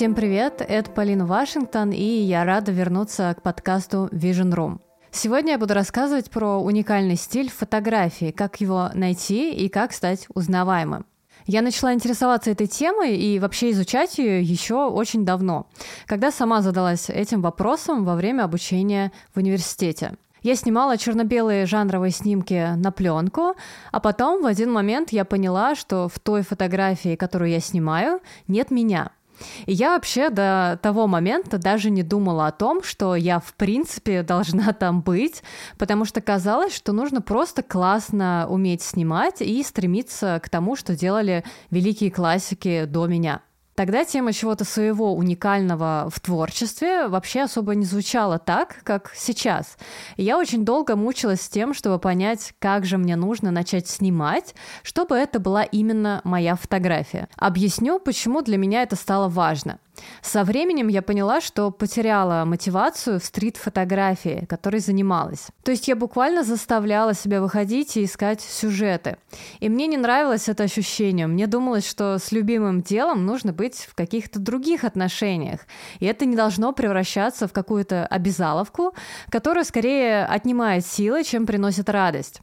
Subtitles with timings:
[0.00, 4.80] Всем привет, это Полина Вашингтон, и я рада вернуться к подкасту Vision Room.
[5.10, 11.04] Сегодня я буду рассказывать про уникальный стиль фотографии, как его найти и как стать узнаваемым.
[11.44, 15.66] Я начала интересоваться этой темой и вообще изучать ее еще очень давно,
[16.06, 20.14] когда сама задалась этим вопросом во время обучения в университете.
[20.40, 23.54] Я снимала черно-белые жанровые снимки на пленку,
[23.92, 28.70] а потом в один момент я поняла, что в той фотографии, которую я снимаю, нет
[28.70, 29.10] меня–
[29.66, 34.22] и я вообще до того момента даже не думала о том, что я в принципе
[34.30, 35.42] должна там быть,
[35.78, 41.44] потому что казалось, что нужно просто классно уметь снимать и стремиться к тому, что делали
[41.70, 43.42] великие классики до меня.
[43.80, 49.78] Тогда тема чего-то своего уникального в творчестве вообще особо не звучала так, как сейчас.
[50.16, 54.54] И я очень долго мучилась с тем, чтобы понять, как же мне нужно начать снимать,
[54.82, 57.30] чтобы это была именно моя фотография.
[57.36, 59.78] Объясню, почему для меня это стало важно.
[60.22, 65.48] Со временем я поняла, что потеряла мотивацию в стрит-фотографии, которой занималась.
[65.62, 69.16] То есть я буквально заставляла себя выходить и искать сюжеты.
[69.60, 71.26] И мне не нравилось это ощущение.
[71.26, 75.60] Мне думалось, что с любимым делом нужно быть в каких-то других отношениях.
[75.98, 78.94] И это не должно превращаться в какую-то обязаловку,
[79.30, 82.40] которая скорее отнимает силы, чем приносит радость.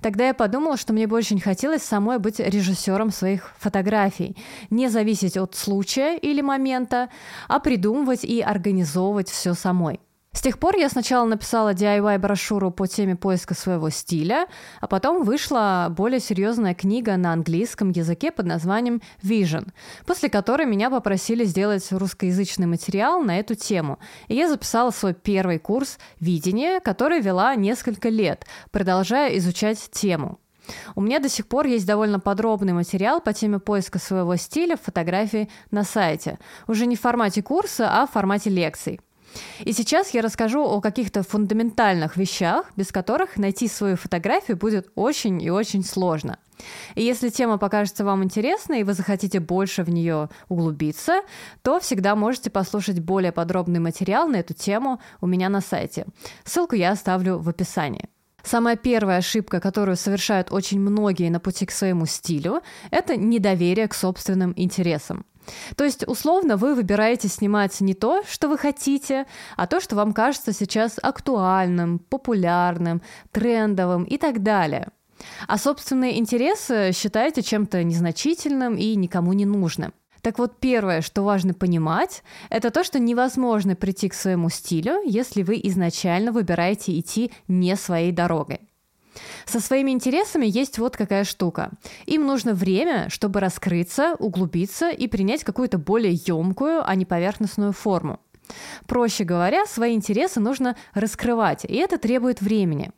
[0.00, 4.36] Тогда я подумала, что мне бы очень хотелось самой быть режиссером своих фотографий,
[4.70, 7.08] не зависеть от случая или момента,
[7.48, 10.00] а придумывать и организовывать все самой.
[10.38, 14.46] С тех пор я сначала написала DIY-брошюру по теме поиска своего стиля,
[14.80, 19.72] а потом вышла более серьезная книга на английском языке под названием Vision,
[20.06, 23.98] после которой меня попросили сделать русскоязычный материал на эту тему.
[24.28, 30.38] И я записала свой первый курс «Видение», который вела несколько лет, продолжая изучать тему.
[30.94, 34.82] У меня до сих пор есть довольно подробный материал по теме поиска своего стиля в
[34.82, 36.38] фотографии на сайте.
[36.68, 39.00] Уже не в формате курса, а в формате лекций.
[39.60, 45.42] И сейчас я расскажу о каких-то фундаментальных вещах, без которых найти свою фотографию будет очень
[45.42, 46.38] и очень сложно.
[46.94, 51.22] И если тема покажется вам интересной, и вы захотите больше в нее углубиться,
[51.62, 56.06] то всегда можете послушать более подробный материал на эту тему у меня на сайте.
[56.44, 58.08] Ссылку я оставлю в описании.
[58.42, 63.94] Самая первая ошибка, которую совершают очень многие на пути к своему стилю, это недоверие к
[63.94, 65.26] собственным интересам.
[65.76, 69.26] То есть, условно, вы выбираете снимать не то, что вы хотите,
[69.56, 74.88] а то, что вам кажется сейчас актуальным, популярным, трендовым и так далее.
[75.46, 79.92] А собственные интересы считаете чем-то незначительным и никому не нужным.
[80.20, 85.42] Так вот, первое, что важно понимать, это то, что невозможно прийти к своему стилю, если
[85.42, 88.60] вы изначально выбираете идти не своей дорогой.
[89.46, 91.70] Со своими интересами есть вот какая штука.
[92.06, 98.20] Им нужно время, чтобы раскрыться, углубиться и принять какую-то более емкую, а не поверхностную форму.
[98.86, 102.90] Проще говоря, свои интересы нужно раскрывать, и это требует времени.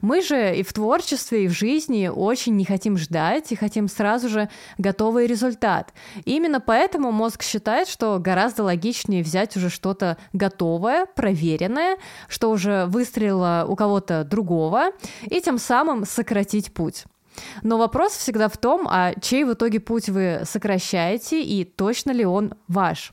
[0.00, 4.28] Мы же и в творчестве, и в жизни очень не хотим ждать и хотим сразу
[4.28, 5.92] же готовый результат.
[6.24, 12.86] И именно поэтому мозг считает, что гораздо логичнее взять уже что-то готовое, проверенное, что уже
[12.86, 17.04] выстрелило у кого-то другого, и тем самым сократить путь.
[17.62, 22.24] Но вопрос всегда в том, а чей в итоге путь вы сокращаете и точно ли
[22.24, 23.12] он ваш.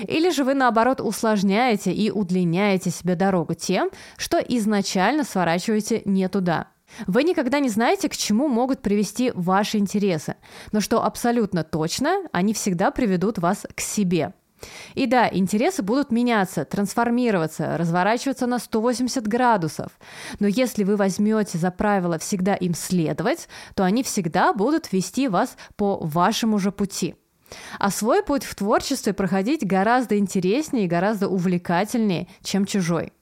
[0.00, 6.68] Или же вы, наоборот, усложняете и удлиняете себе дорогу тем, что изначально сворачиваете не туда.
[7.06, 10.36] Вы никогда не знаете, к чему могут привести ваши интересы,
[10.72, 14.32] но что абсолютно точно, они всегда приведут вас к себе.
[14.94, 19.92] И да, интересы будут меняться, трансформироваться, разворачиваться на 180 градусов.
[20.40, 25.56] Но если вы возьмете за правило всегда им следовать, то они всегда будут вести вас
[25.76, 27.14] по вашему же пути.
[27.78, 33.12] А свой путь в творчестве проходить гораздо интереснее и гораздо увлекательнее, чем чужой.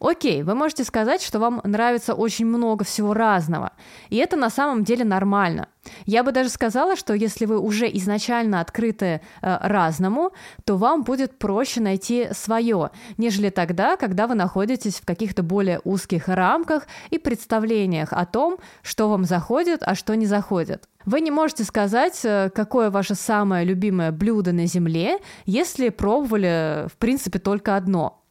[0.00, 3.72] Окей, вы можете сказать, что вам нравится очень много всего разного,
[4.10, 5.68] и это на самом деле нормально.
[6.04, 9.20] Я бы даже сказала, что если вы уже изначально открыты э,
[9.62, 10.32] разному,
[10.64, 16.28] то вам будет проще найти свое, нежели тогда, когда вы находитесь в каких-то более узких
[16.28, 20.88] рамках и представлениях о том, что вам заходит, а что не заходит.
[21.04, 26.96] Вы не можете сказать, э, какое ваше самое любимое блюдо на земле, если пробовали, в
[26.98, 28.22] принципе, только одно.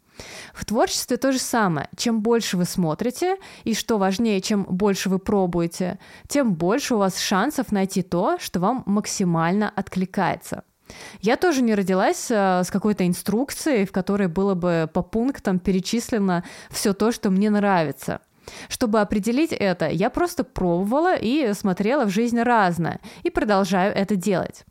[0.53, 1.89] В творчестве то же самое.
[1.95, 7.19] Чем больше вы смотрите, и что важнее, чем больше вы пробуете, тем больше у вас
[7.19, 10.63] шансов найти то, что вам максимально откликается.
[11.21, 16.43] Я тоже не родилась э, с какой-то инструкцией, в которой было бы по пунктам перечислено
[16.69, 18.21] все то, что мне нравится.
[18.69, 24.65] Чтобы определить это, я просто пробовала и смотрела в жизни разное, и продолжаю это делать.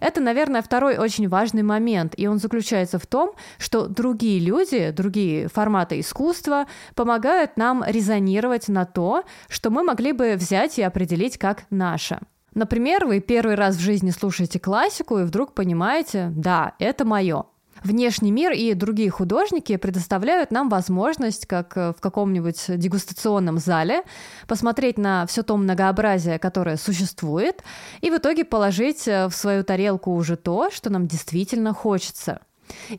[0.00, 5.48] Это, наверное, второй очень важный момент, и он заключается в том, что другие люди, другие
[5.48, 11.64] форматы искусства помогают нам резонировать на то, что мы могли бы взять и определить как
[11.70, 12.20] наше.
[12.54, 17.44] Например, вы первый раз в жизни слушаете классику и вдруг понимаете, да, это мое.
[17.84, 24.02] Внешний мир и другие художники предоставляют нам возможность, как в каком-нибудь дегустационном зале,
[24.46, 27.64] посмотреть на все то многообразие, которое существует,
[28.00, 32.40] и в итоге положить в свою тарелку уже то, что нам действительно хочется.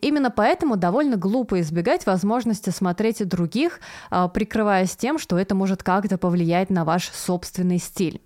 [0.02, 6.18] Именно поэтому довольно глупо избегать возможности смотреть других, а, прикрываясь тем, что это может как-то
[6.18, 8.22] повлиять на ваш собственный стиль.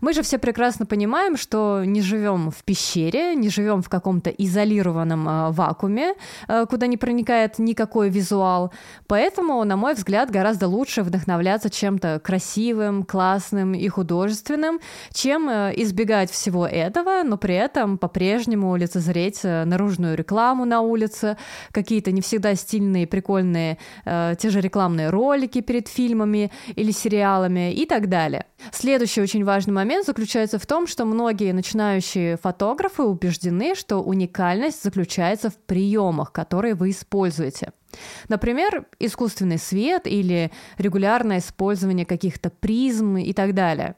[0.00, 5.28] Мы же все прекрасно понимаем, что не живем в пещере, не живем в каком-то изолированном
[5.28, 6.14] э, вакууме,
[6.48, 8.72] э, куда не проникает никакой визуал.
[9.06, 14.80] Поэтому, на мой взгляд, гораздо лучше вдохновляться чем-то красивым, классным и художественным,
[15.12, 21.36] чем э, избегать всего этого, но при этом по-прежнему лицезреть наружную рекламу на улице,
[21.72, 27.86] какие-то не всегда стильные, прикольные э, те же рекламные ролики перед фильмами или сериалами и
[27.86, 28.44] так далее.
[28.72, 35.50] Следующий очень важный момент заключается в том, что многие начинающие фотографы убеждены, что уникальность заключается
[35.50, 37.72] в приемах, которые вы используете.
[38.28, 43.96] Например, искусственный свет или регулярное использование каких-то призм и так далее.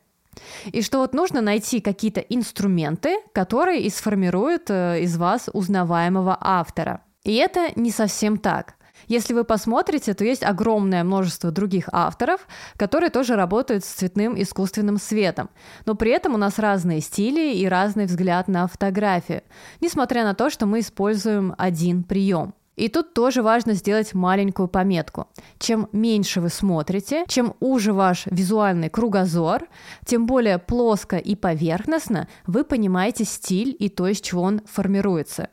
[0.72, 7.02] И что вот нужно найти какие-то инструменты, которые и сформируют э, из вас узнаваемого автора.
[7.24, 8.76] И это не совсем так.
[9.08, 12.46] Если вы посмотрите, то есть огромное множество других авторов,
[12.76, 15.50] которые тоже работают с цветным искусственным светом.
[15.86, 19.42] Но при этом у нас разные стили и разный взгляд на фотографию,
[19.80, 22.54] несмотря на то, что мы используем один прием.
[22.76, 25.28] И тут тоже важно сделать маленькую пометку.
[25.58, 29.68] Чем меньше вы смотрите, чем уже ваш визуальный кругозор,
[30.06, 35.50] тем более плоско и поверхностно вы понимаете стиль и то, из чего он формируется.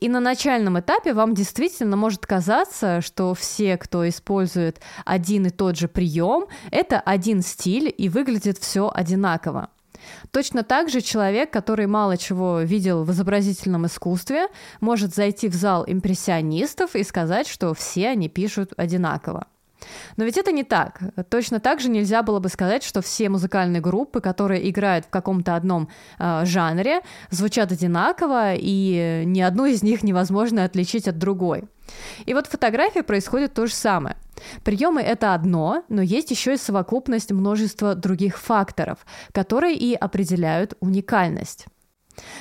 [0.00, 5.76] И на начальном этапе вам действительно может казаться, что все, кто использует один и тот
[5.76, 9.70] же прием, это один стиль и выглядит все одинаково.
[10.30, 14.48] Точно так же человек, который мало чего видел в изобразительном искусстве,
[14.80, 19.46] может зайти в зал импрессионистов и сказать, что все они пишут одинаково.
[20.16, 21.00] Но ведь это не так.
[21.28, 25.56] Точно так же нельзя было бы сказать, что все музыкальные группы, которые играют в каком-то
[25.56, 25.88] одном
[26.18, 31.64] э, жанре, звучат одинаково, и ни одну из них невозможно отличить от другой.
[32.24, 34.16] И вот в фотографии происходит то же самое.
[34.64, 38.98] Приемы это одно, но есть еще и совокупность множества других факторов,
[39.32, 41.66] которые и определяют уникальность.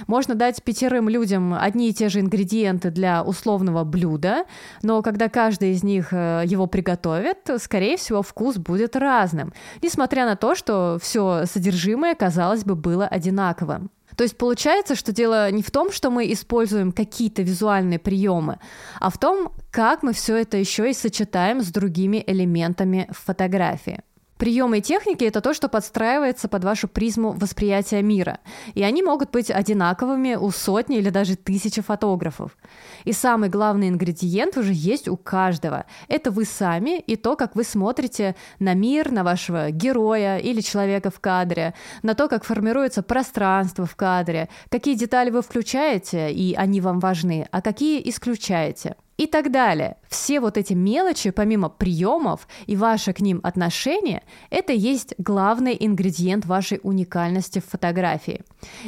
[0.07, 4.45] Можно дать пятерым людям одни и те же ингредиенты для условного блюда,
[4.81, 10.35] но когда каждый из них э, его приготовит, скорее всего, вкус будет разным, несмотря на
[10.35, 13.89] то, что все содержимое, казалось бы, было одинаковым.
[14.15, 18.59] То есть получается, что дело не в том, что мы используем какие-то визуальные приемы,
[19.00, 24.01] а в том, как мы все это еще и сочетаем с другими элементами в фотографии.
[24.41, 28.39] Приемы и техники— это то, что подстраивается под вашу призму восприятия мира.
[28.73, 32.57] И они могут быть одинаковыми у сотни или даже тысячи фотографов.
[33.03, 35.85] И самый главный ингредиент уже есть у каждого.
[36.07, 41.11] Это вы сами и то, как вы смотрите на мир, на вашего героя или человека
[41.11, 46.81] в кадре, на то, как формируется пространство в кадре, какие детали вы включаете, и они
[46.81, 49.97] вам важны, а какие исключаете и так далее.
[50.09, 56.47] Все вот эти мелочи, помимо приемов и ваше к ним отношение, это есть главный ингредиент
[56.47, 58.42] вашей уникальности в фотографии.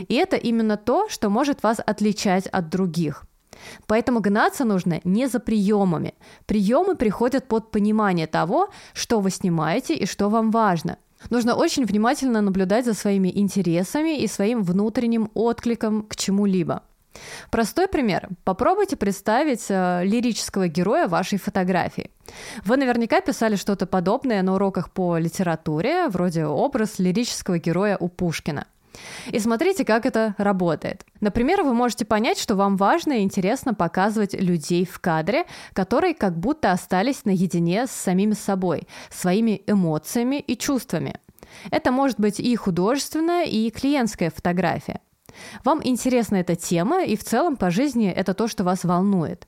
[0.07, 3.25] И это именно то, что может вас отличать от других.
[3.85, 6.15] Поэтому гнаться нужно не за приемами.
[6.47, 10.97] Приемы приходят под понимание того, что вы снимаете и что вам важно.
[11.29, 16.81] Нужно очень внимательно наблюдать за своими интересами и своим внутренним откликом к чему-либо.
[17.51, 18.29] Простой пример.
[18.43, 22.09] Попробуйте представить э, лирического героя вашей фотографии.
[22.65, 28.65] Вы наверняка писали что-то подобное на уроках по литературе, вроде образ лирического героя у Пушкина.
[29.31, 31.05] И смотрите, как это работает.
[31.19, 36.37] Например, вы можете понять, что вам важно и интересно показывать людей в кадре, которые как
[36.37, 41.15] будто остались наедине с самими собой, своими эмоциями и чувствами.
[41.71, 44.99] Это может быть и художественная, и клиентская фотография.
[45.63, 49.47] Вам интересна эта тема, и в целом по жизни это то, что вас волнует.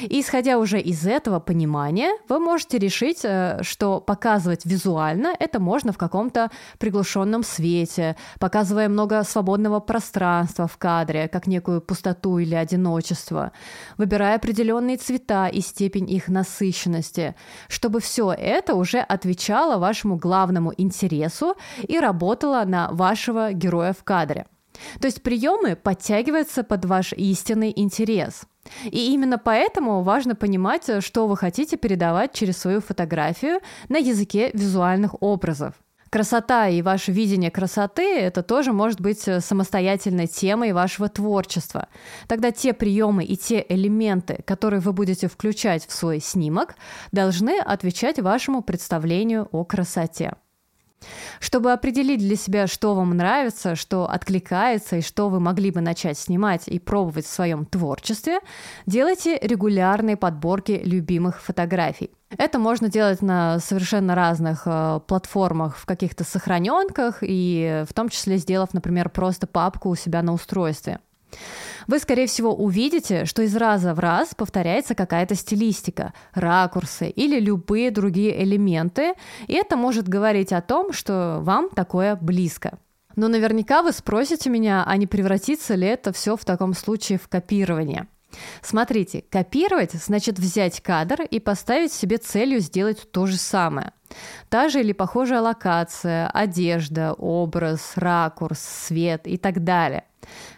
[0.00, 5.92] И исходя уже из этого понимания, вы можете решить, э, что показывать визуально это можно
[5.92, 13.52] в каком-то приглушенном свете, показывая много свободного пространства в кадре, как некую пустоту или одиночество,
[13.98, 17.34] выбирая определенные цвета и степень их насыщенности,
[17.68, 24.46] чтобы все это уже отвечало вашему главному интересу и работало на вашего героя в кадре.
[25.00, 28.42] То есть приемы подтягиваются под ваш истинный интерес.
[28.84, 35.14] И именно поэтому важно понимать, что вы хотите передавать через свою фотографию на языке визуальных
[35.22, 35.74] образов.
[36.08, 41.88] Красота и ваше видение красоты– это тоже может быть самостоятельной темой вашего творчества.
[42.28, 46.76] Тогда те приемы и те элементы, которые вы будете включать в свой снимок,
[47.10, 50.34] должны отвечать вашему представлению о красоте.
[51.40, 56.18] Чтобы определить для себя, что вам нравится, что откликается и что вы могли бы начать
[56.18, 58.40] снимать и пробовать в своем творчестве,
[58.86, 62.10] делайте регулярные подборки любимых фотографий.
[62.36, 68.38] Это можно делать на совершенно разных э, платформах, в каких-то сохраненках, и в том числе
[68.38, 70.98] сделав, например, просто папку у себя на устройстве
[71.86, 77.90] вы, скорее всего, увидите, что из раза в раз повторяется какая-то стилистика, ракурсы или любые
[77.90, 79.14] другие элементы,
[79.46, 82.78] и это может говорить о том, что вам такое близко.
[83.14, 87.28] Но наверняка вы спросите меня, а не превратится ли это все в таком случае в
[87.28, 88.08] копирование.
[88.60, 93.92] Смотрите, копировать значит взять кадр и поставить себе целью сделать то же самое.
[94.50, 100.04] Та же или похожая локация, одежда, образ, ракурс, свет и так далее–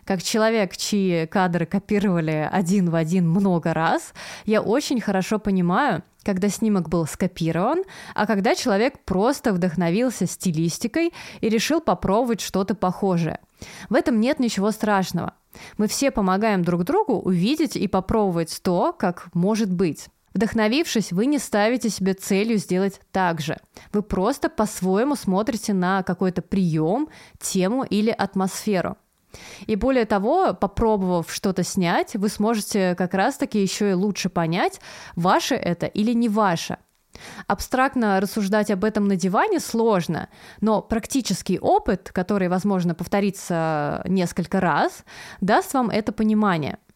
[0.08, 4.14] как человек, чьи кадры копировали один в один много раз,
[4.46, 7.82] я очень хорошо понимаю, когда снимок был скопирован,
[8.14, 11.12] а когда человек просто вдохновился стилистикой
[11.42, 13.38] и решил попробовать что-то похожее.
[13.90, 15.34] В этом нет ничего страшного.
[15.76, 20.06] Мы все помогаем друг другу увидеть и попробовать то, как может быть.
[20.32, 23.58] Вдохновившись, вы не ставите себе целью сделать так же.
[23.92, 28.96] Вы просто по-своему смотрите на какой-то прием, тему или атмосферу.
[29.66, 34.80] И более того, попробовав что-то снять, вы сможете как раз-таки еще и лучше понять,
[35.16, 36.78] ваше это или не ваше.
[37.46, 40.28] Абстрактно рассуждать об этом на диване сложно,
[40.60, 45.04] но практический опыт, который, возможно, повторится несколько раз,
[45.40, 46.78] даст вам это понимание–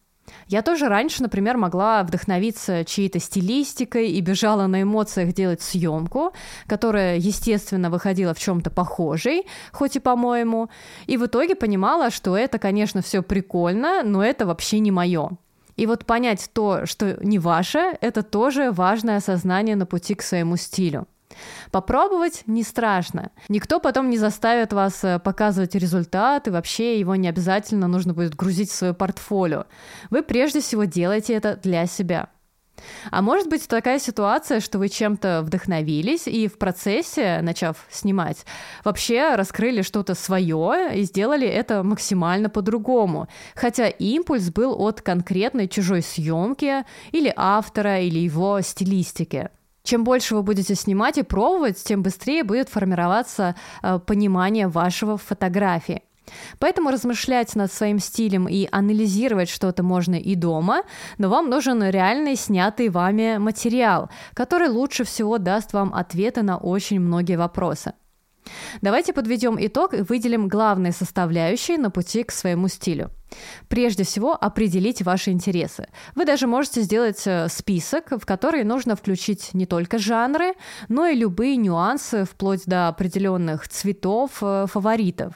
[0.48, 6.32] я тоже раньше, например, могла вдохновиться чьей-то стилистикой и бежала на эмоциях делать съемку,
[6.66, 10.70] которая, естественно, выходила в чем-то похожей, хоть и по-моему,
[11.06, 15.30] и в итоге понимала, что это, конечно, все прикольно, но это вообще не мое.
[15.76, 20.56] И вот понять то, что не ваше, это тоже важное осознание на пути к своему
[20.56, 21.06] стилю.
[21.70, 23.30] Попробовать не страшно.
[23.48, 28.34] Никто потом не заставит вас э, показывать результат, и вообще его не обязательно нужно будет
[28.34, 29.66] грузить в свое портфолио.
[30.10, 32.28] Вы прежде всего делаете это для себя.
[33.10, 38.44] А может быть такая ситуация, что вы чем-то вдохновились и в процессе, начав снимать,
[38.84, 43.28] вообще раскрыли что-то свое и сделали это максимально по-другому.
[43.54, 49.50] Хотя импульс был от конкретной чужой съемки или автора, или его стилистики.
[49.82, 56.02] Чем больше вы будете снимать и пробовать, тем быстрее будет формироваться э, понимание вашего фотографии.
[56.58, 60.82] Поэтому размышлять над своим стилем и анализировать что-то можно и дома,
[61.18, 67.00] но вам нужен реальный снятый вами материал, который лучше всего даст вам ответы на очень
[67.00, 67.92] многие вопросы.
[68.80, 73.10] Давайте подведем итог и выделим главные составляющие на пути к своему стилю.
[73.68, 75.88] Прежде всего, определить ваши интересы.
[76.14, 80.54] Вы даже можете сделать э, список, в который нужно включить не только жанры,
[80.88, 85.34] но и любые нюансы, вплоть до определенных цветов, э, фаворитов.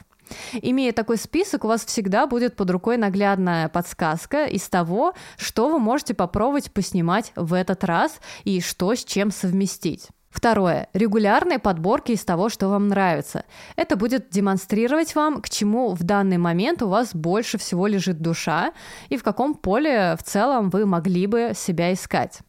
[0.61, 5.79] Имея такой список, у вас всегда будет под рукой наглядная подсказка из того, что вы
[5.79, 10.09] можете попробовать поснимать в этот раз и что с чем совместить.
[10.29, 10.89] Второе.
[10.93, 13.45] Регулярные подборки из того, что вам нравится.
[13.75, 18.73] Это будет демонстрировать вам, к чему в данный момент у вас больше всего лежит душа
[19.09, 22.41] и в каком поле в целом вы могли бы себя искать.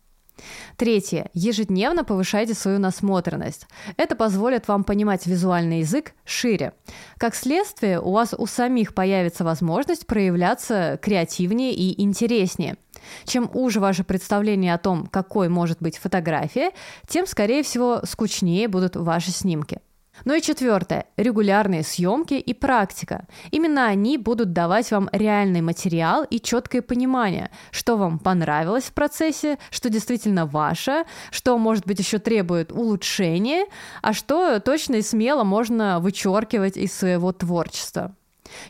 [0.76, 1.30] Третье.
[1.34, 3.66] Ежедневно повышайте свою насмотренность.
[3.96, 6.74] Это позволит вам понимать визуальный язык шире.
[7.16, 12.76] Как следствие, у вас у самих появится возможность проявляться креативнее и интереснее.
[13.24, 16.72] Чем уже ваше представление о том, какой может быть фотография,
[17.06, 19.80] тем, скорее всего, скучнее будут ваши снимки.
[20.24, 23.26] Ну и четвертое– регулярные съемки и практика.
[23.50, 29.58] Именно они будут давать вам реальный материал и четкое понимание, что вам понравилось в процессе,
[29.70, 33.66] что действительно ваше, что, может быть, еще требует улучшения,
[34.02, 38.14] а что точно и смело можно вычеркивать из своего творчества.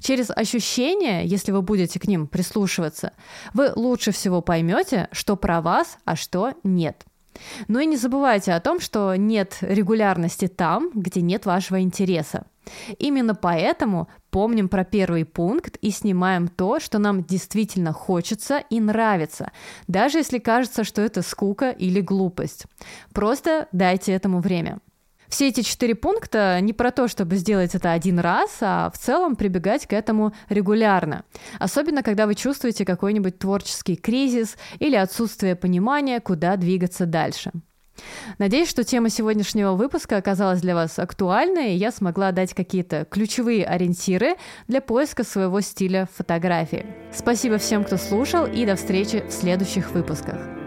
[0.00, 3.12] Через ощущения, если вы будете к ним прислушиваться,
[3.54, 7.04] вы лучше всего поймете, что про вас, а что нет.
[7.68, 12.44] Но и не забывайте о том, что нет регулярности там, где нет вашего интереса.
[12.98, 19.52] Именно поэтому помним про первый пункт и снимаем то, что нам действительно хочется и нравится,
[19.86, 22.66] даже если кажется, что это скука или глупость.
[23.12, 24.80] Просто дайте этому время.
[25.28, 29.36] Все эти четыре пункта не про то, чтобы сделать это один раз, а в целом
[29.36, 31.24] прибегать к этому регулярно.
[31.58, 37.52] Особенно, когда вы чувствуете какой-нибудь творческий кризис или отсутствие понимания, куда двигаться дальше.
[38.38, 43.66] Надеюсь, что тема сегодняшнего выпуска оказалась для вас актуальной, и я смогла дать какие-то ключевые
[43.66, 44.36] ориентиры
[44.68, 46.86] для поиска своего стиля фотографии.
[47.12, 50.57] Спасибо всем, кто слушал, и до встречи в следующих выпусках.